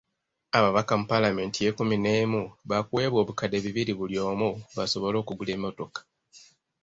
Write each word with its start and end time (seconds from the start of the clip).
Ababaka 0.57 0.91
mu 0.99 1.05
Paalamenti 1.11 1.57
y’ 1.61 1.67
ekkumi 1.71 1.95
n'emu 1.99 2.41
baakuweebwa 2.69 3.19
obukadde 3.21 3.57
bibiri 3.65 3.93
buli 3.99 4.17
omu, 4.29 4.49
basobole 4.75 5.15
okugula 5.19 5.51
emmotoka. 5.57 5.99